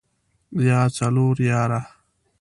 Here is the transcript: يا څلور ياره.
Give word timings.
يا 0.69 0.79
څلور 0.97 1.35
ياره. 1.49 1.81